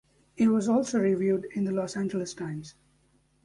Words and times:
It 0.35 0.47
was 0.47 0.67
also 0.67 0.99
reviewed 0.99 1.45
in 1.53 1.63
"The 1.65 1.71
Los 1.71 1.95
Angeles 1.95 2.33
Times". 2.33 2.73